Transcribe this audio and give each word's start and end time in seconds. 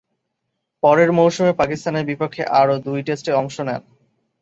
পরের 0.83 1.09
মৌসুমে 1.11 1.53
পাকিস্তানের 1.53 2.05
বিপক্ষে 2.05 2.43
আরও 2.59 2.75
দুই 2.85 2.99
টেস্টে 3.03 3.31
অংশ 3.33 3.55
নেন। 3.59 3.81